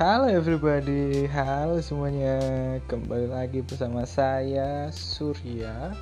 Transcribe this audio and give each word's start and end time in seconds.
Halo 0.00 0.32
everybody, 0.32 1.28
halo 1.28 1.76
semuanya. 1.84 2.40
Kembali 2.88 3.28
lagi 3.28 3.60
bersama 3.60 4.08
saya 4.08 4.88
Surya 4.88 5.92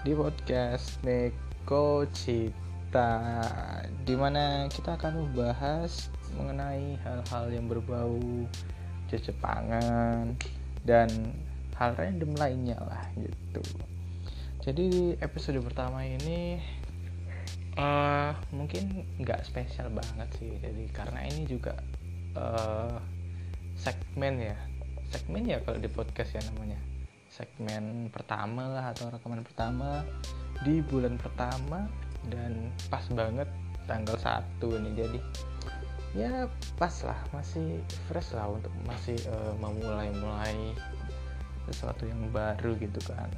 Di 0.00 0.16
podcast 0.16 0.96
Neko 1.04 2.08
Cita 2.16 3.44
Di 4.08 4.16
mana 4.16 4.64
kita 4.72 4.96
akan 4.96 5.20
membahas 5.20 6.08
mengenai 6.32 6.96
hal-hal 7.04 7.52
yang 7.52 7.68
berbau 7.68 8.16
Jepangan 9.12 10.32
Dan 10.80 11.36
hal 11.76 11.92
random 11.92 12.32
lainnya 12.40 12.80
lah 12.88 13.04
gitu. 13.20 13.60
Jadi 14.64 14.82
di 14.88 15.04
episode 15.20 15.60
pertama 15.60 16.08
ini 16.08 16.56
uh, 17.76 18.32
mungkin 18.56 19.04
nggak 19.20 19.44
spesial 19.44 19.92
banget 19.92 20.32
sih. 20.40 20.56
Jadi 20.56 20.88
karena 20.88 21.20
ini 21.28 21.44
juga 21.44 21.76
uh, 22.32 22.96
segmen 23.76 24.34
ya. 24.40 24.56
Segmen 25.12 25.46
ya 25.46 25.62
kalau 25.62 25.78
di 25.78 25.86
podcast 25.86 26.34
ya 26.34 26.42
namanya. 26.50 26.80
Segmen 27.30 28.08
pertama 28.08 28.72
lah 28.72 28.96
atau 28.96 29.12
rekaman 29.12 29.44
pertama 29.44 30.02
di 30.64 30.80
bulan 30.80 31.20
pertama 31.20 31.84
dan 32.32 32.72
pas 32.88 33.04
banget 33.12 33.46
tanggal 33.84 34.16
satu 34.16 34.74
ini 34.80 34.90
jadi. 34.96 35.18
Ya 36.16 36.32
pas 36.80 36.92
lah. 37.04 37.20
Masih 37.30 37.78
fresh 38.08 38.32
lah 38.32 38.48
untuk 38.48 38.72
masih 38.88 39.20
uh, 39.28 39.52
memulai-mulai 39.60 40.72
sesuatu 41.68 42.08
yang 42.08 42.32
baru 42.32 42.74
gitu 42.80 42.98
kan. 43.06 43.28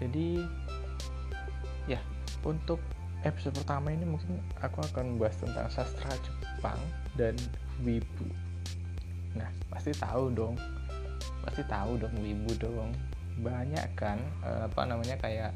Jadi 0.00 0.40
ya 1.84 2.00
untuk 2.40 2.80
episode 3.20 3.52
pertama 3.60 3.92
ini 3.92 4.08
mungkin 4.08 4.40
aku 4.64 4.80
akan 4.80 5.14
membahas 5.16 5.36
tentang 5.44 5.68
sastra 5.68 6.12
Jepang 6.24 6.80
dan 7.20 7.36
wibu. 7.84 8.49
Nah, 9.36 9.48
pasti 9.70 9.94
tahu 9.94 10.32
dong. 10.34 10.54
Pasti 11.44 11.62
tahu 11.66 12.00
dong 12.00 12.14
wibu 12.18 12.52
dong. 12.58 12.90
Banyak 13.40 13.86
kan 13.96 14.18
uh, 14.44 14.68
apa 14.68 14.82
namanya 14.84 15.16
kayak 15.20 15.52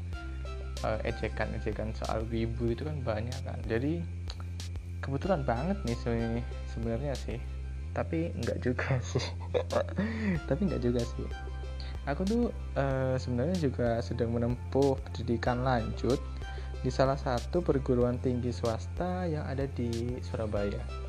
uh, 0.83 0.99
ejekan-ejekan 1.05 1.93
soal 1.95 2.23
wibu 2.27 2.71
itu 2.71 2.83
kan 2.85 2.97
banyak 3.03 3.39
kan. 3.43 3.59
Jadi 3.65 4.01
kebetulan 5.01 5.45
banget 5.45 5.77
nih 5.85 5.97
sebenarnya 6.73 7.13
sih. 7.15 7.39
Tapi 7.95 8.33
enggak 8.35 8.59
juga 8.63 8.99
sih. 9.11 9.25
Tapi 10.49 10.61
enggak 10.67 10.81
juga 10.83 11.01
sih. 11.03 11.27
Aku 12.05 12.21
tuh 12.21 12.53
uh, 12.77 13.17
sebenarnya 13.17 13.57
juga 13.57 13.97
sedang 14.05 14.29
menempuh 14.29 14.93
pendidikan 15.09 15.65
lanjut 15.65 16.21
di 16.85 16.93
salah 16.93 17.17
satu 17.17 17.65
perguruan 17.65 18.21
tinggi 18.21 18.53
swasta 18.53 19.25
yang 19.25 19.41
ada 19.49 19.65
di 19.65 20.21
Surabaya. 20.21 21.04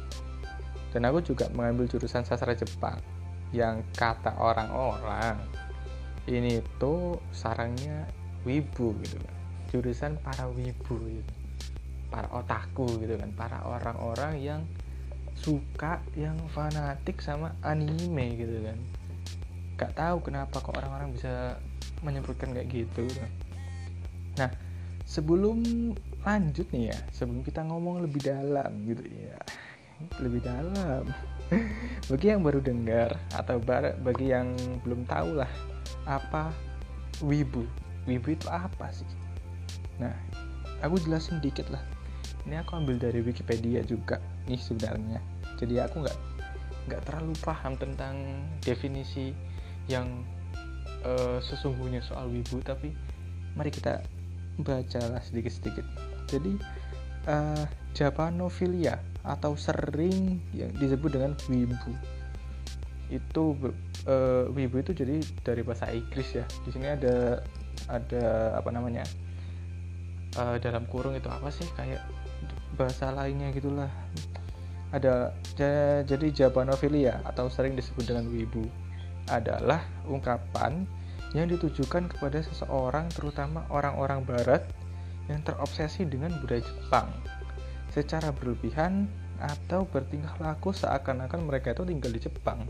Dan 0.91 1.07
aku 1.09 1.23
juga 1.23 1.51
mengambil 1.53 1.91
jurusan 1.91 2.23
sastra 2.23 2.55
Jepang 2.57 2.99
yang 3.55 3.83
kata 3.95 4.37
orang-orang 4.37 5.39
ini 6.27 6.59
tuh 6.83 7.21
sarangnya 7.31 8.07
wibu 8.43 8.95
gitu 9.03 9.17
kan. 9.19 9.37
Jurusan 9.71 10.13
para 10.23 10.51
wibu 10.51 10.97
gitu. 11.07 11.33
Para 12.11 12.31
otaku 12.33 12.87
gitu 13.03 13.19
kan, 13.19 13.31
para 13.35 13.63
orang-orang 13.67 14.39
yang 14.41 14.61
suka 15.37 16.01
yang 16.17 16.39
fanatik 16.55 17.21
sama 17.21 17.53
anime 17.63 18.41
gitu 18.41 18.57
kan. 18.65 18.79
Gak 19.77 19.93
tahu 19.95 20.25
kenapa 20.25 20.65
kok 20.65 20.73
orang-orang 20.73 21.13
bisa 21.13 21.61
menyebutkan 22.01 22.57
kayak 22.57 22.73
gitu. 22.73 23.05
Kan. 23.05 23.31
Nah, 24.41 24.51
sebelum 25.07 25.63
lanjut 26.27 26.67
nih 26.75 26.91
ya 26.91 26.99
sebelum 27.15 27.47
kita 27.47 27.63
ngomong 27.63 28.03
lebih 28.03 28.19
dalam 28.27 28.83
gitu 28.83 29.07
ya 29.07 29.39
lebih 30.21 30.45
dalam. 30.45 31.09
Bagi 32.11 32.27
yang 32.35 32.43
baru 32.43 32.59
dengar 32.59 33.15
atau 33.31 33.63
bagi 34.03 34.35
yang 34.35 34.51
belum 34.83 35.07
tahu 35.07 35.39
lah 35.39 35.51
apa 36.07 36.51
wibu? 37.23 37.63
Wibu 38.07 38.35
itu 38.35 38.47
apa 38.51 38.91
sih? 38.91 39.07
Nah 40.03 40.15
aku 40.83 40.99
jelasin 41.03 41.39
dikit 41.39 41.71
lah. 41.71 41.83
Ini 42.47 42.63
aku 42.63 42.79
ambil 42.79 42.99
dari 42.99 43.23
Wikipedia 43.23 43.83
juga 43.87 44.19
nih 44.51 44.59
sebenarnya. 44.59 45.19
Jadi 45.59 45.79
aku 45.83 46.03
nggak 46.03 46.19
nggak 46.87 47.03
terlalu 47.07 47.35
paham 47.43 47.75
tentang 47.75 48.15
definisi 48.63 49.35
yang 49.91 50.07
uh, 51.07 51.39
sesungguhnya 51.43 52.03
soal 52.03 52.31
wibu 52.31 52.63
tapi 52.63 52.95
mari 53.55 53.71
kita 53.71 54.03
bacalah 54.63 55.23
sedikit-sedikit. 55.23 55.87
Jadi 56.27 56.59
uh, 57.31 57.67
Japanophilia 57.95 58.99
atau 59.27 59.59
sering 59.59 60.39
yang 60.55 60.71
disebut 60.79 61.19
dengan 61.19 61.35
wibu 61.51 61.93
itu 63.07 63.55
uh, 64.11 64.51
wibu 64.51 64.83
itu 64.83 64.91
jadi 64.95 65.23
dari 65.47 65.63
bahasa 65.63 65.91
Inggris 65.95 66.35
ya. 66.35 66.45
Di 66.67 66.71
sini 66.75 66.91
ada 66.91 67.43
ada 67.87 68.57
apa 68.59 68.71
namanya 68.75 69.07
uh, 70.39 70.59
dalam 70.59 70.87
kurung 70.91 71.15
itu 71.15 71.31
apa 71.31 71.51
sih? 71.55 71.67
Kayak 71.79 72.03
bahasa 72.75 73.15
lainnya 73.15 73.55
gitulah. 73.55 73.91
Ada 74.95 75.35
jadi 76.07 76.27
Japanophilia 76.31 77.21
atau 77.27 77.51
sering 77.51 77.75
disebut 77.75 78.07
dengan 78.07 78.31
wibu 78.31 78.63
adalah 79.27 79.83
ungkapan 80.07 80.87
yang 81.35 81.51
ditujukan 81.51 82.07
kepada 82.07 82.39
seseorang 82.39 83.11
terutama 83.11 83.67
orang-orang 83.69 84.23
barat 84.23 84.63
yang 85.27 85.43
terobsesi 85.43 86.07
dengan 86.07 86.31
budaya 86.39 86.63
Jepang 86.63 87.11
secara 87.97 88.29
berlebihan 88.37 89.09
atau 89.41 89.89
bertingkah 89.89 90.37
laku 90.37 90.77
seakan-akan 90.77 91.49
mereka 91.49 91.73
itu 91.73 91.89
tinggal 91.89 92.13
di 92.13 92.21
Jepang. 92.21 92.69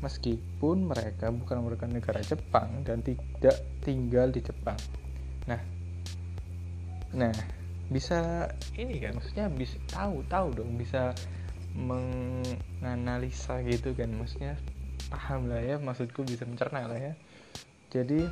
Meskipun 0.00 0.88
mereka 0.88 1.28
bukan 1.28 1.60
warga 1.68 1.84
negara 1.84 2.24
Jepang 2.24 2.80
dan 2.88 3.04
tidak 3.04 3.60
tinggal 3.84 4.32
di 4.32 4.40
Jepang. 4.40 4.80
Nah 5.44 5.60
nah 7.12 7.36
bisa 7.92 8.48
ini 8.72 8.96
kan 9.04 9.20
maksudnya 9.20 9.52
bisa 9.52 9.76
tahu 9.92 10.24
tahu 10.32 10.56
dong 10.56 10.80
bisa 10.80 11.12
menganalisa 11.76 13.60
gitu 13.68 13.92
kan 13.92 14.08
maksudnya 14.16 14.56
paham 15.12 15.52
lah 15.52 15.60
ya 15.60 15.76
maksudku 15.76 16.24
bisa 16.24 16.48
mencerna 16.48 16.88
lah 16.88 16.96
ya. 16.96 17.12
Jadi 17.92 18.24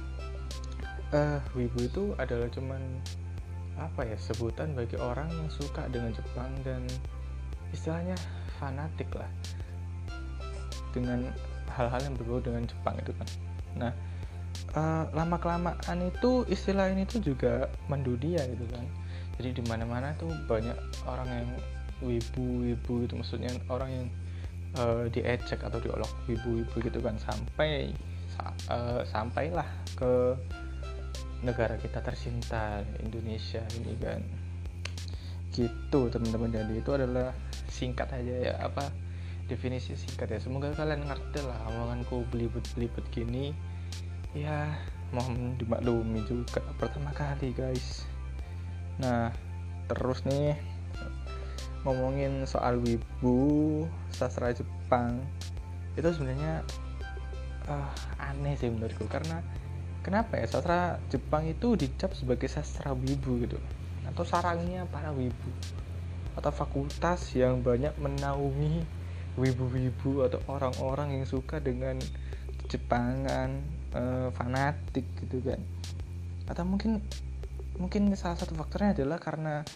uh, 1.12 1.40
wibu 1.52 1.84
itu 1.84 2.16
adalah 2.16 2.48
cuman 2.48 2.80
apa 3.80 4.04
ya 4.04 4.16
sebutan 4.20 4.76
bagi 4.76 5.00
orang 5.00 5.32
yang 5.32 5.48
suka 5.48 5.88
dengan 5.88 6.12
Jepang 6.12 6.52
dan 6.60 6.84
istilahnya 7.72 8.14
fanatik 8.60 9.08
lah 9.16 9.28
dengan 10.92 11.32
hal-hal 11.72 12.00
yang 12.04 12.14
berbau 12.18 12.42
dengan 12.42 12.66
Jepang 12.68 12.98
itu 13.00 13.12
kan. 13.16 13.28
Nah 13.78 13.92
uh, 14.76 15.04
lama 15.16 15.36
kelamaan 15.40 15.98
itu 16.04 16.44
istilah 16.50 16.90
ini 16.92 17.06
tuh 17.08 17.22
juga 17.24 17.70
mendunia 17.88 18.42
gitu 18.44 18.66
kan. 18.68 18.84
Jadi 19.40 19.56
di 19.56 19.62
mana 19.64 19.88
mana 19.88 20.12
tuh 20.20 20.28
banyak 20.44 20.76
orang 21.08 21.28
yang 21.30 21.48
wibu 22.04 22.68
wibu 22.68 23.04
itu 23.04 23.14
maksudnya 23.16 23.52
orang 23.72 23.90
yang 23.92 24.06
uh, 24.76 25.04
diecek 25.08 25.64
atau 25.64 25.80
diolok 25.80 26.10
wibu 26.28 26.60
wibu 26.60 26.76
gitu 26.84 27.00
kan. 27.00 27.16
Sampai 27.16 27.94
uh, 28.68 29.00
sampailah 29.08 29.66
ke 29.96 30.36
negara 31.40 31.80
kita 31.80 32.04
tercinta 32.04 32.84
Indonesia 33.00 33.64
ini 33.80 33.94
kan. 33.96 34.20
Gitu 35.50 36.00
teman-teman. 36.12 36.52
Jadi 36.52 36.74
itu 36.78 36.90
adalah 36.94 37.32
singkat 37.70 38.12
aja 38.12 38.34
ya 38.50 38.54
apa 38.60 38.92
definisi 39.50 39.98
singkat 39.98 40.30
ya. 40.30 40.38
Semoga 40.38 40.70
kalian 40.76 41.06
ngerti 41.06 41.42
lah 41.42 41.58
omonganku 41.74 42.22
belibet-belibet 42.30 43.04
gini. 43.10 43.50
Ya 44.30 44.78
mohon 45.10 45.58
dimaklumi 45.58 46.22
juga 46.30 46.62
pertama 46.78 47.10
kali 47.10 47.50
guys. 47.50 48.06
Nah 49.02 49.34
terus 49.90 50.22
nih 50.22 50.54
ngomongin 51.82 52.46
soal 52.46 52.78
wibu 52.78 53.88
sastra 54.14 54.54
Jepang. 54.54 55.18
Itu 55.98 56.14
sebenarnya 56.14 56.62
uh, 57.66 57.90
aneh 58.22 58.54
sih 58.54 58.70
menurutku. 58.70 59.10
Karena 59.10 59.42
kenapa 60.00 60.40
ya? 60.40 60.46
Sastra 60.48 61.00
Jepang 61.12 61.46
itu 61.48 61.76
dicap 61.76 62.12
sebagai 62.16 62.48
sastra 62.48 62.92
wibu 62.92 63.40
gitu. 63.44 63.58
Atau 64.08 64.24
sarangnya 64.24 64.88
para 64.88 65.12
wibu. 65.12 65.50
Atau 66.34 66.52
fakultas 66.52 67.32
yang 67.36 67.60
banyak 67.60 67.94
menaungi 68.00 68.84
wibu-wibu 69.38 70.26
atau 70.26 70.40
orang-orang 70.50 71.20
yang 71.20 71.26
suka 71.26 71.62
dengan 71.62 71.96
Jepangan 72.70 73.50
uh, 73.98 74.30
fanatik 74.30 75.02
gitu 75.26 75.42
kan. 75.42 75.58
Atau 76.46 76.62
mungkin 76.62 77.02
mungkin 77.74 78.14
salah 78.14 78.38
satu 78.38 78.54
faktornya 78.54 78.94
adalah 78.94 79.18
karena 79.18 79.66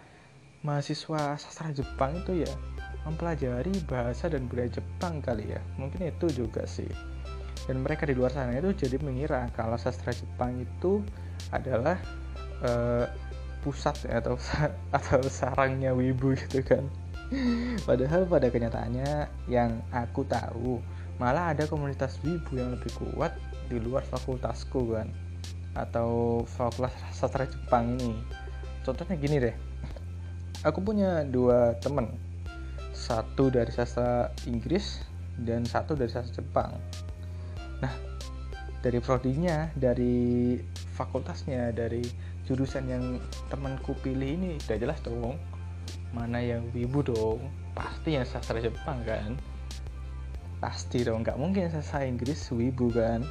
mahasiswa 0.63 1.35
sastra 1.35 1.75
Jepang 1.75 2.23
itu 2.23 2.47
ya 2.47 2.53
mempelajari 3.03 3.75
bahasa 3.91 4.31
dan 4.31 4.47
budaya 4.47 4.71
Jepang 4.71 5.19
kali 5.19 5.59
ya. 5.59 5.61
Mungkin 5.75 6.07
itu 6.07 6.31
juga 6.31 6.63
sih 6.71 7.14
dan 7.65 7.81
mereka 7.81 8.05
di 8.05 8.13
luar 8.13 8.33
sana 8.33 8.53
itu 8.57 8.77
jadi 8.77 9.01
mengira 9.01 9.49
kalau 9.57 9.81
sastra 9.81 10.13
Jepang 10.13 10.61
itu 10.61 11.01
adalah 11.49 11.97
uh, 12.61 13.09
pusat 13.65 13.97
ya, 14.05 14.21
atau 14.21 14.37
atau 14.97 15.21
sarangnya 15.25 15.97
wibu 15.97 16.37
gitu 16.37 16.61
kan. 16.61 16.85
Padahal 17.89 18.29
pada 18.29 18.53
kenyataannya 18.53 19.27
yang 19.49 19.81
aku 19.91 20.29
tahu 20.29 20.79
malah 21.17 21.57
ada 21.57 21.65
komunitas 21.65 22.21
wibu 22.21 22.61
yang 22.61 22.77
lebih 22.77 22.93
kuat 23.01 23.33
di 23.73 23.81
luar 23.81 24.05
fakultasku 24.05 24.93
kan. 24.93 25.09
Atau 25.73 26.45
fakultas 26.45 26.93
sastra 27.17 27.49
Jepang 27.49 27.97
ini. 27.97 28.21
Contohnya 28.85 29.17
gini 29.17 29.37
deh. 29.41 29.57
Aku 30.69 30.85
punya 30.85 31.25
dua 31.25 31.73
temen. 31.81 32.13
Satu 32.93 33.49
dari 33.49 33.73
sastra 33.73 34.31
Inggris 34.45 35.01
dan 35.41 35.65
satu 35.65 35.97
dari 35.97 36.13
sastra 36.13 36.45
Jepang 36.45 36.77
nah 37.85 37.93
dari 38.81 38.99
prodinya 39.01 39.69
dari 39.77 40.57
fakultasnya 40.97 41.73
dari 41.77 42.05
jurusan 42.49 42.85
yang 42.89 43.05
temanku 43.53 43.93
pilih 44.01 44.41
ini 44.41 44.57
udah 44.65 44.77
jelas 44.81 45.01
dong 45.05 45.37
mana 46.15 46.39
yang 46.39 46.71
wibu 46.71 47.03
dong? 47.03 47.43
Pasti 47.75 48.15
yang 48.15 48.23
sastra 48.23 48.63
Jepang 48.63 49.03
kan? 49.03 49.35
Pasti 50.63 51.03
dong 51.03 51.27
nggak 51.27 51.37
mungkin 51.37 51.67
sastra 51.69 52.07
Inggris 52.07 52.39
wibu 52.55 52.89
kan? 52.95 53.27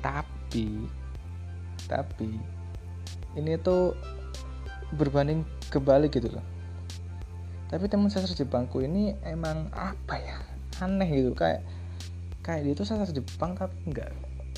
Tapi 0.00 0.88
tapi 1.84 2.40
ini 3.36 3.60
tuh 3.60 3.92
berbanding 4.96 5.44
kebalik 5.68 6.16
gitu 6.16 6.32
loh. 6.32 6.44
Tapi 7.68 7.84
teman 7.92 8.08
sastra 8.08 8.32
Jepangku 8.32 8.80
ini 8.80 9.12
emang 9.20 9.68
apa 9.76 10.16
ya? 10.16 10.40
Aneh 10.80 11.06
gitu 11.12 11.36
kayak 11.36 11.60
kayak 12.44 12.62
dia 12.68 12.74
tuh 12.76 12.84
sastra 12.84 13.08
Jepang 13.10 13.56
tapi 13.56 13.72
nggak 13.88 14.10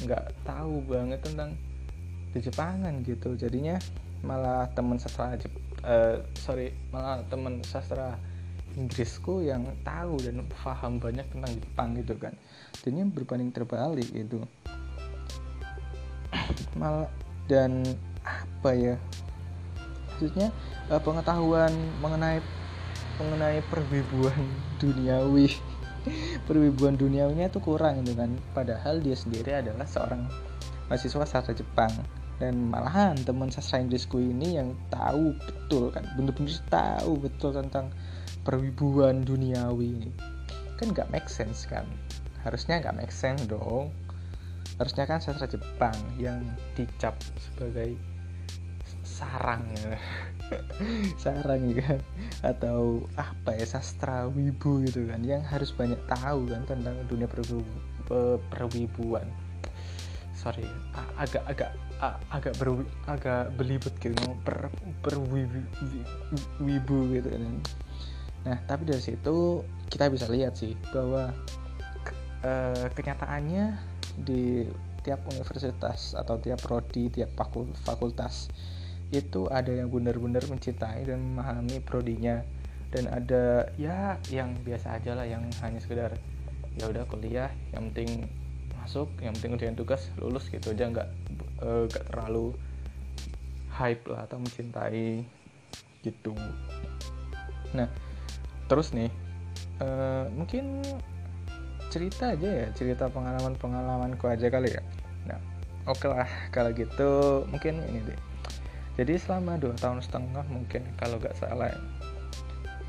nggak 0.04 0.24
tahu 0.42 0.82
banget 0.90 1.22
tentang 1.22 1.54
di 2.34 2.38
Jepangan 2.42 3.00
gitu. 3.06 3.38
Jadinya 3.38 3.78
malah 4.26 4.66
temen 4.74 4.98
sastra 4.98 5.38
Jep, 5.38 5.54
uh, 5.86 6.20
sorry 6.36 6.74
malah 6.90 7.22
temen 7.30 7.62
sastra 7.62 8.18
Inggrisku 8.76 9.40
yang 9.40 9.64
tahu 9.88 10.20
dan 10.20 10.44
paham 10.52 11.00
banyak 11.00 11.24
tentang 11.32 11.52
Jepang 11.56 11.88
gitu 11.96 12.14
kan. 12.20 12.36
Jadinya 12.84 13.08
berbanding 13.08 13.48
terbalik 13.48 14.04
gitu. 14.12 14.44
Malah 16.76 17.08
dan 17.48 17.88
apa 18.20 18.70
ya? 18.76 19.00
Maksudnya 20.12 20.52
uh, 20.92 21.00
pengetahuan 21.00 21.72
mengenai 22.04 22.44
mengenai 23.16 23.64
perwibuan 23.72 24.44
duniawi 24.76 25.56
perwibuan 26.44 26.94
duniawinya 26.94 27.50
itu 27.50 27.58
kurang 27.60 28.02
gitu 28.02 28.16
kan. 28.16 28.34
Padahal 28.54 29.02
dia 29.02 29.14
sendiri 29.18 29.54
adalah 29.54 29.84
seorang 29.84 30.26
mahasiswa 30.90 31.26
sastra 31.26 31.54
Jepang. 31.54 31.92
Dan 32.36 32.68
malahan 32.68 33.16
teman 33.24 33.48
sastra 33.48 33.80
Inggrisku 33.80 34.20
ini 34.20 34.60
yang 34.60 34.76
tahu 34.92 35.32
betul 35.40 35.88
kan 35.88 36.04
bener-bener 36.20 36.52
tahu 36.68 37.16
betul 37.16 37.56
tentang 37.56 37.88
perwibuan 38.44 39.24
duniawi 39.24 39.96
ini. 39.96 40.10
Kan 40.76 40.92
nggak 40.92 41.08
make 41.08 41.32
sense 41.32 41.64
kan? 41.64 41.88
Harusnya 42.44 42.78
nggak 42.84 42.96
make 42.96 43.14
sense 43.14 43.48
dong. 43.48 43.88
Harusnya 44.76 45.08
kan 45.08 45.24
sastra 45.24 45.48
Jepang 45.48 45.96
yang 46.20 46.44
dicap 46.76 47.16
sebagai 47.40 47.96
sarang 49.06 49.64
ya 49.80 49.96
sarang 51.22 51.72
ya 51.72 51.74
kan? 51.82 52.00
Atau 52.42 53.06
apa 53.18 53.56
ya 53.56 53.66
sastra 53.66 54.30
wibu 54.30 54.84
gitu 54.86 55.06
kan 55.10 55.22
yang 55.26 55.42
harus 55.42 55.72
banyak 55.74 55.98
tahu 56.06 56.50
kan 56.50 56.62
tentang 56.66 56.96
dunia 57.10 57.28
perwibuan. 58.50 59.26
Sorry 60.36 60.68
agak 61.18 61.42
agak 61.48 61.70
agak 62.30 62.54
ber 62.60 62.84
agak 63.08 63.50
belibet 63.56 63.94
gitu 63.98 64.14
per 64.44 64.70
perwibu 65.02 65.60
wibu 66.62 66.98
gitu 67.10 67.28
kan. 67.32 67.42
Nah 68.46 68.58
tapi 68.68 68.86
dari 68.86 69.02
situ 69.02 69.64
kita 69.90 70.12
bisa 70.12 70.30
lihat 70.30 70.54
sih 70.54 70.76
bahwa 70.94 71.34
uh, 72.46 72.86
kenyataannya 72.94 73.74
di 74.22 74.68
tiap 75.06 75.22
universitas 75.30 76.18
atau 76.18 76.34
tiap 76.42 76.58
prodi 76.62 77.06
tiap 77.10 77.30
fakultas 77.86 78.50
itu 79.14 79.46
ada 79.46 79.70
yang 79.70 79.86
benar-benar 79.92 80.42
mencintai 80.50 81.06
dan 81.06 81.22
memahami 81.22 81.78
prodinya. 81.82 82.42
Dan 82.86 83.10
ada 83.10 83.68
ya 83.76 84.16
yang 84.30 84.54
biasa 84.62 84.96
aja 84.96 85.18
lah 85.18 85.26
yang 85.26 85.42
hanya 85.62 85.82
sekedar 85.82 86.16
ya 86.76 86.86
udah 86.86 87.08
kuliah 87.08 87.50
yang 87.72 87.90
penting 87.90 88.28
masuk 88.78 89.10
yang 89.18 89.34
penting 89.36 89.58
ujian 89.58 89.76
tugas 89.76 90.08
lulus 90.16 90.46
gitu 90.48 90.72
aja. 90.72 90.86
Nggak 90.88 91.08
uh, 91.60 91.84
gak 91.90 92.04
terlalu 92.10 92.54
hype 93.74 94.06
lah 94.08 94.24
atau 94.24 94.38
mencintai 94.40 95.26
gitu. 96.06 96.32
Nah 97.74 97.90
terus 98.70 98.94
nih 98.94 99.10
uh, 99.82 100.30
mungkin 100.32 100.82
cerita 101.90 102.34
aja 102.34 102.48
ya 102.64 102.66
cerita 102.74 103.06
pengalaman 103.10 103.54
pengalamanku 103.58 104.26
aja 104.30 104.46
kali 104.46 104.72
ya. 104.72 104.82
Nah 105.26 105.38
oke 105.90 106.06
okay 106.06 106.08
lah 106.10 106.30
kalau 106.54 106.70
gitu 106.70 107.10
mungkin 107.50 107.82
ini 107.92 108.00
deh 108.06 108.18
jadi 108.96 109.20
selama 109.20 109.60
dua 109.60 109.76
tahun 109.76 110.00
setengah 110.00 110.44
mungkin 110.48 110.82
kalau 110.96 111.20
gak 111.20 111.36
salah 111.36 111.72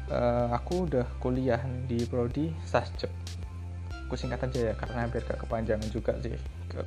uh, 0.09 0.50
aku 0.56 0.88
udah 0.88 1.07
kuliah 1.19 1.59
di 1.88 2.04
prodi 2.07 2.51
sasjep 2.63 3.12
aku 4.07 4.15
singkat 4.15 4.39
aja 4.48 4.71
ya 4.71 4.74
karena 4.80 5.04
hampir 5.04 5.19
gak 5.27 5.44
kepanjangan 5.44 5.83
juga 5.92 6.15
sih. 6.24 6.31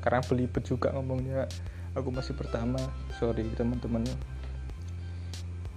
Karena 0.00 0.25
belibet 0.25 0.64
juga 0.64 0.88
ngomongnya. 0.96 1.44
Aku 1.93 2.08
masih 2.08 2.32
pertama 2.32 2.81
sorry 3.20 3.44
teman-teman. 3.52 4.08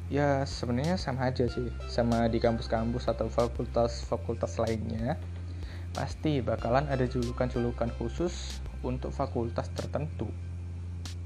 Ya 0.07 0.47
sebenarnya 0.47 0.95
sama 0.95 1.27
aja 1.27 1.43
sih 1.51 1.67
sama 1.91 2.31
di 2.31 2.39
kampus-kampus 2.39 3.11
atau 3.11 3.27
fakultas-fakultas 3.27 4.55
lainnya. 4.55 5.19
Pasti 5.91 6.39
bakalan 6.39 6.87
ada 6.87 7.03
julukan-julukan 7.03 7.91
khusus 7.99 8.63
untuk 8.79 9.11
fakultas 9.11 9.67
tertentu. 9.75 10.31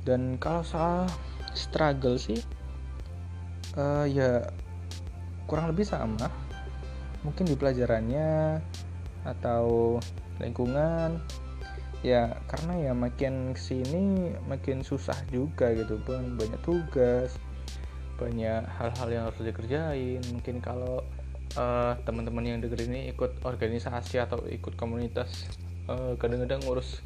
Dan 0.02 0.42
kalau 0.42 0.66
soal 0.66 1.06
struggle 1.57 2.21
sih. 2.21 2.38
Uh, 3.74 4.06
ya 4.06 4.45
kurang 5.50 5.74
lebih 5.74 5.83
sama. 5.83 6.30
Mungkin 7.25 7.50
di 7.50 7.57
pelajarannya 7.57 8.62
atau 9.25 9.98
lingkungan. 10.38 11.18
Ya 12.06 12.38
karena 12.45 12.77
ya 12.77 12.92
makin 12.94 13.57
ke 13.57 13.62
sini 13.62 14.38
makin 14.45 14.86
susah 14.86 15.18
juga 15.33 15.74
gitu 15.74 15.98
pun. 16.06 16.38
Banyak 16.38 16.62
tugas 16.62 17.33
banyak 18.18 18.65
hal-hal 18.65 19.07
yang 19.13 19.24
harus 19.30 19.42
dikerjain. 19.42 20.21
Mungkin 20.33 20.57
kalau 20.62 21.06
uh, 21.56 21.94
teman-teman 22.04 22.44
yang 22.44 22.59
denger 22.59 22.90
ini 22.90 23.14
ikut 23.14 23.45
organisasi 23.45 24.19
atau 24.19 24.42
ikut 24.49 24.73
komunitas 24.76 25.47
uh, 25.87 26.18
kadang-kadang 26.19 26.59
ngurus 26.66 27.06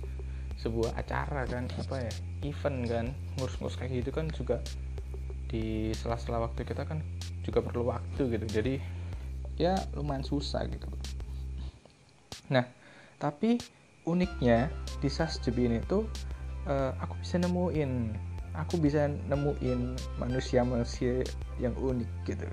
sebuah 0.62 0.94
acara 0.94 1.50
kan 1.50 1.65
apa 1.82 2.06
ya 2.06 2.13
event 2.46 2.80
kan 2.86 3.06
ngurus-ngurus 3.38 3.82
kayak 3.82 4.06
gitu 4.06 4.13
kan 4.13 4.30
juga 4.30 4.62
di 5.50 5.91
sela-sela 5.98 6.39
waktu 6.39 6.63
kita 6.63 6.86
kan 6.86 7.01
juga 7.41 7.65
perlu 7.65 7.89
waktu 7.89 8.22
gitu. 8.30 8.46
Jadi 8.46 8.77
ya 9.58 9.75
lumayan 9.98 10.22
susah 10.22 10.63
gitu. 10.70 10.86
Nah 12.53 12.70
tapi 13.18 13.58
uniknya 14.06 14.70
di 15.01 15.10
sasjeb 15.10 15.58
ini 15.58 15.82
tuh 15.86 16.06
uh, 16.70 16.94
aku 17.01 17.18
bisa 17.22 17.36
nemuin 17.41 17.91
aku 18.53 18.77
bisa 18.77 19.10
nemuin 19.10 19.98
manusia-manusia 20.22 21.25
yang 21.58 21.74
unik 21.74 22.10
gitu. 22.30 22.48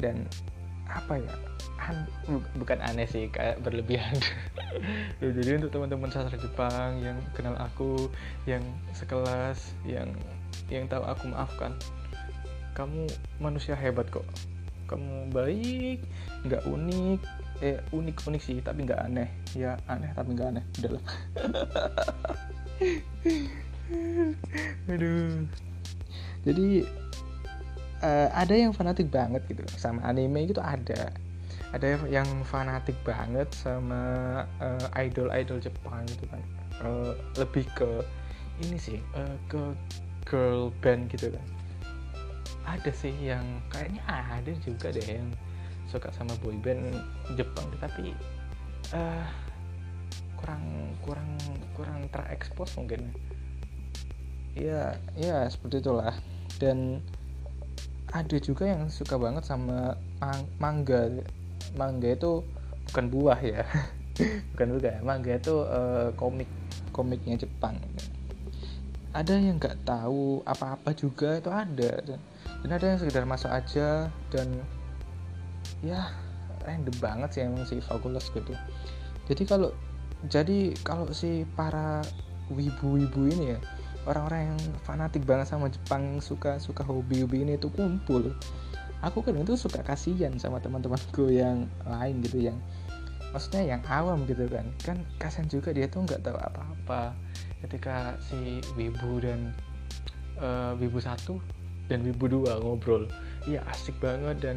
Dan 0.00 0.24
apa 0.88 1.18
ya 1.18 1.34
an 1.82 2.06
bukan 2.54 2.78
aneh 2.78 3.06
sih 3.10 3.26
kayak 3.28 3.60
berlebihan. 3.62 4.16
Ya, 5.20 5.28
jadi 5.28 5.60
untuk 5.60 5.68
teman-teman 5.68 6.08
sastra 6.08 6.40
Jepang 6.40 6.96
yang 7.04 7.20
kenal 7.36 7.52
aku 7.60 8.08
yang 8.48 8.64
sekelas 8.96 9.76
yang 9.84 10.08
yang 10.72 10.88
tahu 10.88 11.04
aku 11.04 11.28
maafkan. 11.28 11.76
Kamu 12.72 13.04
manusia 13.36 13.76
hebat 13.76 14.08
kok. 14.08 14.24
Kamu 14.88 15.28
baik 15.28 16.00
nggak 16.48 16.64
unik. 16.64 17.20
Eh 17.60 17.78
unik 17.92 18.16
unik 18.24 18.42
sih 18.42 18.58
tapi 18.64 18.88
nggak 18.88 19.12
aneh. 19.12 19.28
Ya 19.52 19.76
aneh 19.92 20.08
tapi 20.16 20.32
nggak 20.32 20.56
aneh. 20.56 20.64
Udahlah 20.80 21.04
aduh. 24.90 25.46
Jadi 26.48 26.82
uh, 28.02 28.28
ada 28.34 28.54
yang 28.54 28.74
fanatik 28.74 29.08
banget 29.08 29.40
gitu 29.48 29.62
sama 29.78 30.02
anime 30.04 30.50
gitu 30.50 30.60
ada. 30.60 31.14
Ada 31.72 32.04
yang 32.12 32.28
fanatik 32.44 32.98
banget 33.00 33.48
sama 33.56 34.44
uh, 34.60 34.86
idol 35.00 35.32
idol 35.32 35.56
Jepang 35.56 36.04
gitu 36.04 36.28
kan. 36.28 36.42
Uh, 36.82 37.16
lebih 37.40 37.64
ke 37.72 38.04
ini 38.60 38.76
sih 38.76 39.00
uh, 39.16 39.36
ke 39.48 39.72
girl 40.28 40.68
band 40.84 41.08
gitu 41.08 41.32
kan. 41.32 41.46
Ada 42.68 42.92
sih 42.92 43.14
yang 43.16 43.42
kayaknya 43.72 44.04
ada 44.06 44.52
juga 44.60 44.92
deh 44.92 45.06
yang 45.06 45.32
suka 45.88 46.12
sama 46.12 46.36
boyband 46.44 46.92
Jepang 47.36 47.68
tapi 47.80 48.12
uh, 48.92 49.24
kurang 50.36 50.92
kurang 51.00 51.30
kurang 51.72 52.04
terekspos 52.12 52.76
mungkin. 52.76 53.16
Ya 54.52 55.00
ya 55.16 55.48
seperti 55.48 55.80
itulah. 55.80 56.12
Dan 56.60 57.00
ada 58.12 58.36
juga 58.36 58.68
yang 58.68 58.92
suka 58.92 59.16
banget 59.16 59.48
sama 59.48 59.96
mang 60.20 60.44
mangga. 60.60 61.08
Mangga 61.72 62.12
itu 62.12 62.44
bukan 62.92 63.06
buah 63.08 63.40
ya. 63.40 63.64
Bukan 64.52 64.76
buah 64.76 64.84
ya. 64.84 64.96
Mangga 65.00 65.32
itu 65.40 65.64
uh, 65.64 66.12
komik 66.20 66.48
komiknya 66.92 67.40
Jepang. 67.40 67.80
Ada 69.16 69.40
yang 69.40 69.56
nggak 69.56 69.88
tahu 69.88 70.44
apa-apa 70.44 70.92
juga 70.92 71.40
itu 71.40 71.48
ada. 71.48 71.92
Dan, 72.04 72.20
dan 72.60 72.70
ada 72.76 72.84
yang 72.84 72.98
sekedar 73.00 73.24
masuk 73.24 73.48
aja 73.48 74.12
dan 74.28 74.48
ya 75.80 76.12
random 76.68 76.96
banget 77.00 77.28
sih 77.32 77.42
emang 77.48 77.64
si 77.64 77.80
Fabulous 77.80 78.28
gitu. 78.28 78.52
Jadi 79.32 79.42
kalau 79.48 79.72
jadi 80.28 80.76
kalau 80.84 81.08
si 81.10 81.48
para 81.56 82.04
wibu-wibu 82.52 83.32
ini 83.32 83.56
ya 83.56 83.58
orang-orang 84.06 84.52
yang 84.52 84.60
fanatik 84.82 85.22
banget 85.22 85.50
sama 85.50 85.70
Jepang 85.70 86.18
suka 86.18 86.58
suka 86.58 86.82
hobi-hobi 86.82 87.46
ini 87.46 87.54
itu 87.56 87.70
kumpul. 87.70 88.34
Aku 89.02 89.22
kan 89.22 89.34
itu 89.34 89.58
suka 89.58 89.82
kasihan 89.82 90.30
sama 90.38 90.62
teman-temanku 90.62 91.26
yang 91.30 91.66
lain 91.82 92.22
gitu 92.22 92.50
yang 92.50 92.58
maksudnya 93.34 93.76
yang 93.76 93.82
awam 93.90 94.22
gitu 94.30 94.46
kan. 94.46 94.66
Kan 94.82 95.02
kasihan 95.18 95.50
juga 95.50 95.74
dia 95.74 95.90
tuh 95.90 96.06
nggak 96.06 96.22
tahu 96.22 96.38
apa-apa. 96.38 97.14
Ketika 97.62 98.18
si 98.22 98.62
wibu 98.78 99.22
dan 99.22 99.54
uh, 100.38 100.74
wibu 100.78 100.98
satu 101.02 101.38
dan 101.90 102.06
wibu 102.06 102.30
dua 102.30 102.62
ngobrol 102.62 103.04
iya 103.44 103.62
asik 103.68 103.98
banget 103.98 104.38
dan 104.40 104.56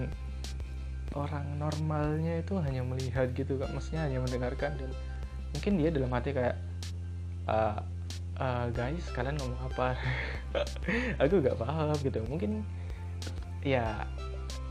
orang 1.15 1.45
normalnya 1.57 2.43
itu 2.43 2.59
hanya 2.59 2.83
melihat 2.83 3.31
gitu 3.33 3.55
kan 3.57 3.71
maksudnya 3.71 4.05
hanya 4.05 4.19
mendengarkan 4.21 4.71
dan 4.75 4.89
mungkin 5.55 5.73
dia 5.79 5.89
dalam 5.89 6.11
hati 6.11 6.35
kayak 6.35 6.57
uh, 7.47 7.79
uh, 8.39 8.67
guys 8.71 9.05
kalian 9.15 9.39
ngomong 9.39 9.61
apa? 9.71 9.95
Aku 11.23 11.39
gak 11.43 11.59
paham 11.59 11.95
gitu. 12.03 12.19
Mungkin 12.27 12.63
ya 13.65 14.05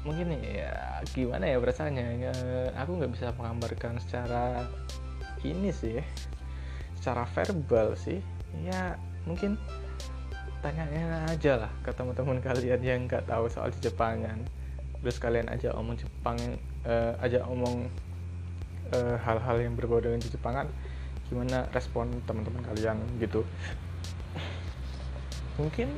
mungkin 0.04 0.36
ya 0.36 1.00
gimana 1.16 1.48
ya 1.48 1.56
perasaannya? 1.58 2.06
Ya, 2.20 2.34
aku 2.76 3.00
nggak 3.00 3.12
bisa 3.16 3.32
menggambarkan 3.40 3.96
secara 4.04 4.68
ini 5.40 5.72
sih 5.72 5.98
secara 7.00 7.24
verbal 7.24 7.96
sih. 7.96 8.20
Ya 8.68 9.00
mungkin 9.24 9.56
tanya 10.60 10.84
aja 11.28 11.60
lah 11.60 11.72
ke 11.84 11.92
teman-teman 11.92 12.40
kalian 12.40 12.80
yang 12.84 13.00
nggak 13.08 13.24
tahu 13.24 13.48
soal 13.48 13.72
di 13.72 13.80
Jepangan. 13.80 14.44
Terus 15.00 15.16
kalian 15.20 15.48
aja 15.48 15.72
omong 15.76 15.96
Jepang 15.96 16.36
uh, 16.84 17.16
aja 17.20 17.44
omong 17.48 17.88
hal-hal 18.94 19.56
uh, 19.58 19.62
yang 19.64 19.74
berbau 19.74 19.98
dengan 19.98 20.20
di 20.20 20.28
Jepangan 20.28 20.68
gimana 21.34 21.66
respon 21.74 22.14
teman-teman 22.30 22.62
kalian 22.62 23.02
gitu. 23.18 23.42
Mungkin 25.58 25.90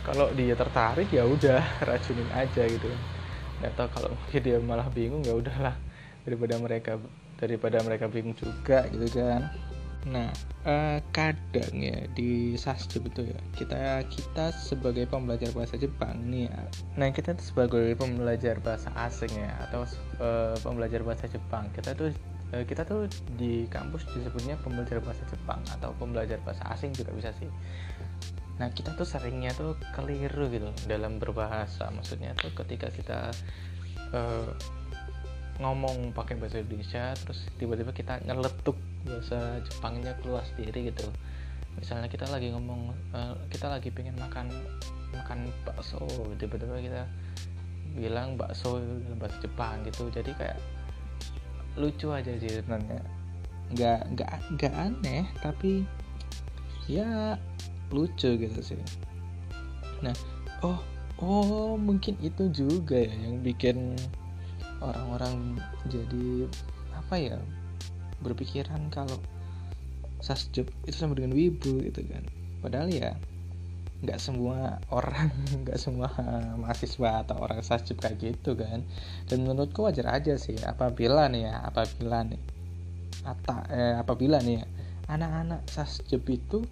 kalau 0.00 0.32
dia 0.32 0.56
tertarik 0.56 1.12
ya 1.12 1.28
udah 1.28 1.60
racunin 1.88 2.28
aja 2.32 2.64
gitu 2.64 2.88
nggak 3.58 3.74
tahu 3.74 3.88
kalau 3.90 4.08
mungkin 4.14 4.40
dia 4.46 4.56
malah 4.64 4.88
bingung 4.88 5.20
ya 5.20 5.36
udahlah. 5.36 5.76
Daripada 6.24 6.56
mereka 6.56 6.96
daripada 7.36 7.84
mereka 7.84 8.08
bingung 8.08 8.32
juga 8.32 8.88
gitu 8.88 9.20
kan. 9.20 9.52
Nah 10.08 10.30
eh, 10.64 10.98
kadang 11.12 11.74
ya 11.74 12.06
di 12.14 12.54
sasjub 12.54 13.10
itu 13.10 13.28
ya 13.28 13.38
kita 13.52 14.06
kita 14.08 14.54
sebagai 14.54 15.04
pembelajar 15.10 15.50
bahasa 15.52 15.76
Jepang 15.76 16.16
nih 16.32 16.48
ya. 16.48 16.58
Nah 16.96 17.08
kita 17.12 17.36
sebagai 17.36 17.92
pembelajar 17.98 18.62
bahasa 18.62 18.88
asing 18.96 19.32
ya 19.36 19.52
atau 19.68 19.84
eh, 20.22 20.56
pembelajar 20.64 21.02
bahasa 21.02 21.26
Jepang 21.28 21.68
kita 21.74 21.92
tuh 21.92 22.14
Eh, 22.48 22.64
kita 22.64 22.80
tuh 22.88 23.04
di 23.36 23.68
kampus 23.68 24.08
disebutnya 24.16 24.56
pembelajar 24.64 25.04
bahasa 25.04 25.20
Jepang 25.28 25.60
atau 25.68 25.92
pembelajar 26.00 26.40
bahasa 26.40 26.64
asing 26.72 26.96
juga 26.96 27.12
bisa 27.12 27.28
sih. 27.36 27.50
Nah 28.56 28.72
kita 28.72 28.96
tuh 28.96 29.04
seringnya 29.04 29.52
tuh 29.52 29.76
keliru 29.92 30.48
gitu 30.48 30.72
dalam 30.88 31.20
berbahasa. 31.20 31.92
Maksudnya 31.92 32.32
tuh 32.40 32.48
ketika 32.56 32.88
kita 32.88 33.36
uh, 34.16 34.48
ngomong 35.60 36.16
pakai 36.16 36.40
bahasa 36.40 36.64
Indonesia 36.64 37.12
terus 37.20 37.44
tiba-tiba 37.60 37.92
kita 37.92 38.24
nyeletuk 38.24 38.80
bahasa 39.04 39.60
Jepangnya 39.68 40.16
keluar 40.24 40.40
sendiri 40.48 40.88
gitu. 40.88 41.04
Misalnya 41.76 42.08
kita 42.08 42.32
lagi 42.32 42.48
ngomong 42.48 42.96
uh, 43.12 43.36
kita 43.52 43.68
lagi 43.68 43.92
pengen 43.92 44.16
makan 44.16 44.48
makan 45.12 45.52
bakso 45.68 46.00
tiba-tiba 46.40 46.80
kita 46.80 47.02
bilang 47.92 48.40
bakso 48.40 48.80
dalam 48.80 49.20
bahasa 49.20 49.36
Jepang 49.44 49.84
gitu. 49.84 50.08
Jadi 50.08 50.32
kayak 50.32 50.77
lucu 51.78 52.10
aja 52.10 52.34
sih 52.36 52.50
sebenarnya. 52.50 53.00
Nggak 53.72 54.00
nggak 54.14 54.32
nggak 54.58 54.74
aneh 54.74 55.24
tapi 55.40 55.86
ya 56.90 57.38
lucu 57.94 58.36
gitu 58.36 58.60
sih. 58.60 58.80
Nah 60.02 60.14
oh 60.66 60.78
oh 61.22 61.74
mungkin 61.78 62.18
itu 62.22 62.50
juga 62.50 62.98
ya 62.98 63.14
yang 63.14 63.42
bikin 63.42 63.94
orang-orang 64.78 65.58
jadi 65.90 66.46
apa 66.94 67.14
ya 67.18 67.38
berpikiran 68.22 68.90
kalau 68.90 69.18
sasjub 70.18 70.66
itu 70.86 70.96
sama 70.98 71.14
dengan 71.14 71.34
wibu 71.34 71.82
gitu 71.82 72.02
kan. 72.10 72.26
Padahal 72.58 72.90
ya 72.90 73.14
nggak 73.98 74.18
semua 74.22 74.78
orang 74.94 75.30
nggak 75.66 75.78
semua 75.78 76.06
mahasiswa 76.54 77.26
atau 77.26 77.36
orang 77.42 77.60
sasjub 77.66 77.98
kayak 77.98 78.18
gitu 78.22 78.54
kan. 78.54 78.86
Dan 79.26 79.46
menurutku 79.46 79.86
wajar 79.86 80.14
aja 80.14 80.38
sih 80.38 80.58
apabila 80.62 81.26
nih 81.26 81.50
ya 81.50 81.66
apabila 81.66 82.22
nih 82.22 82.40
ata 83.26 83.56
eh, 83.68 83.94
apabila 83.98 84.38
nih 84.38 84.62
ya 84.62 84.66
anak-anak 85.08 85.66
sasjub 85.66 86.22
itu 86.28 86.62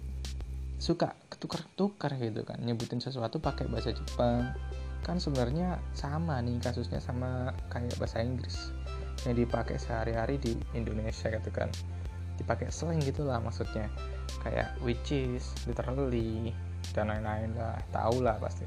suka 0.77 1.17
ketukar-tukar 1.27 2.15
gitu 2.21 2.45
kan. 2.45 2.61
Nyebutin 2.61 3.01
sesuatu 3.01 3.41
pakai 3.41 3.67
bahasa 3.67 3.91
Jepang. 3.91 4.53
Kan 5.01 5.17
sebenarnya 5.17 5.81
sama 5.97 6.37
nih 6.41 6.61
kasusnya 6.61 7.01
sama 7.01 7.51
kayak 7.73 7.97
bahasa 7.97 8.21
Inggris. 8.21 8.71
Yang 9.25 9.45
dipakai 9.45 9.77
sehari-hari 9.81 10.37
di 10.37 10.53
Indonesia 10.77 11.33
gitu 11.33 11.49
kan. 11.49 11.73
Dipakai 12.37 12.69
slang 12.69 13.01
gitulah 13.01 13.41
maksudnya. 13.41 13.89
Kayak 14.45 14.77
which 14.85 15.09
is 15.09 15.49
literally 15.65 16.53
dan 16.97 17.13
lain-lain 17.13 17.53
lah. 17.53 17.77
Tahu 17.93 18.25
lah 18.25 18.41
pasti. 18.41 18.65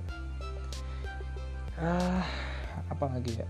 Ah 1.83 2.23
apa 2.87 3.11
lagi 3.11 3.43
ya? 3.43 3.49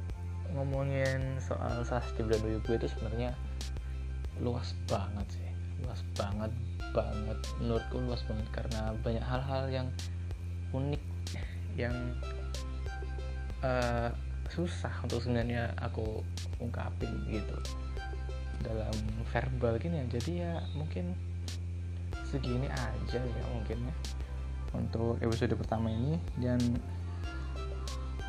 Ngomongin 0.56 1.37
soal 1.44 1.84
sastra 1.84 2.25
dan 2.25 2.40
wibu 2.40 2.72
itu 2.72 2.88
sebenarnya 2.88 3.37
luas 4.40 4.72
banget 4.88 5.37
sih. 5.37 5.50
Luas 5.84 6.00
banget 6.16 6.52
banget. 6.96 7.38
Menurutku 7.60 8.00
luas 8.00 8.25
banget 8.25 8.49
karena 8.56 8.96
banyak 9.04 9.20
hal-hal 9.20 9.68
yang 9.68 9.88
unik 10.72 11.04
yang 11.76 11.94
uh, 13.60 14.08
susah 14.49 14.90
untuk 15.04 15.20
sebenarnya 15.20 15.76
aku 15.76 16.25
ungkapin 16.56 17.12
gitu. 17.28 17.60
Dalam 18.64 18.96
verbal 19.28 19.76
gini 19.76 20.00
ya. 20.00 20.06
Jadi 20.16 20.32
ya 20.40 20.56
mungkin 20.72 21.12
segini 22.30 22.70
aja 22.70 23.18
ya 23.18 23.44
mungkin 23.50 23.90
ya 23.90 23.94
untuk 24.75 25.19
episode 25.23 25.55
pertama 25.59 25.91
ini 25.91 26.19
dan 26.39 26.61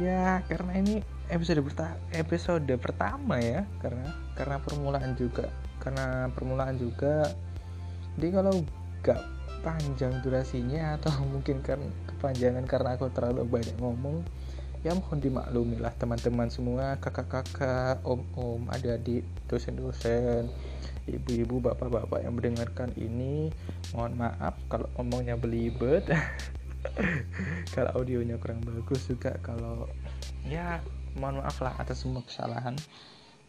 ya 0.02 0.42
karena 0.50 0.82
ini 0.82 1.06
episode 1.30 1.62
pertama 1.62 1.96
episode 2.16 2.74
pertama 2.82 3.38
ya 3.38 3.68
karena 3.80 4.10
karena 4.34 4.58
permulaan 4.58 5.14
juga 5.14 5.52
karena 5.82 6.30
permulaan 6.32 6.78
juga. 6.78 7.34
Jadi 8.16 8.28
kalau 8.30 8.54
gak 9.02 9.22
panjang 9.66 10.14
durasinya 10.22 11.02
atau 11.02 11.10
mungkin 11.34 11.66
kan 11.66 11.82
kepanjangan 12.14 12.70
karena 12.70 12.94
aku 12.94 13.10
terlalu 13.10 13.50
banyak 13.50 13.76
ngomong 13.82 14.22
ya 14.82 14.98
mohon 14.98 15.22
dimaklumi 15.22 15.78
lah 15.78 15.94
teman-teman 15.94 16.50
semua 16.50 16.98
kakak-kakak 16.98 18.02
om-om 18.02 18.66
adik-adik 18.74 19.22
dosen-dosen 19.46 20.50
ibu-ibu 21.18 21.60
bapak-bapak 21.60 22.24
yang 22.24 22.38
mendengarkan 22.38 22.92
ini 22.96 23.52
mohon 23.92 24.16
maaf 24.16 24.56
kalau 24.72 24.88
omongnya 24.96 25.36
belibet 25.36 26.08
kalau 27.76 27.92
audionya 28.00 28.40
kurang 28.40 28.64
bagus 28.64 29.06
juga 29.10 29.36
kalau 29.44 29.88
ya 30.48 30.80
mohon 31.20 31.44
maaf 31.44 31.60
lah 31.60 31.76
atas 31.78 32.08
semua 32.08 32.24
kesalahan 32.24 32.76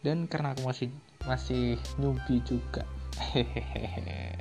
dan 0.03 0.27
karena 0.27 0.51
aku 0.51 0.67
masih 0.67 0.89
masih 1.23 1.79
newbie 1.95 2.43
juga 2.43 2.83
hehehe 3.31 4.35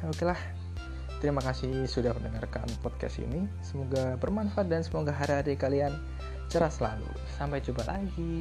oke 0.08 0.24
lah 0.24 0.40
Terima 1.18 1.42
kasih 1.42 1.90
sudah 1.90 2.14
mendengarkan 2.14 2.62
podcast 2.78 3.18
ini. 3.18 3.50
Semoga 3.58 4.14
bermanfaat 4.22 4.70
dan 4.70 4.86
semoga 4.86 5.10
hari-hari 5.10 5.58
kalian 5.58 5.98
cerah 6.46 6.70
selalu. 6.70 7.10
Sampai 7.34 7.58
jumpa 7.58 7.82
lagi. 7.90 8.38